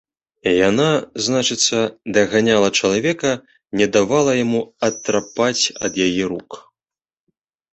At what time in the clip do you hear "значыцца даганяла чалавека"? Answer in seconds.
1.25-3.31